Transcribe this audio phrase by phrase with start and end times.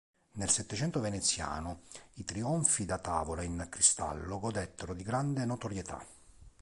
[0.31, 1.81] Nel Settecento veneziano,
[2.15, 6.03] i trionfi da tavola in cristallo godettero di grande notorietà.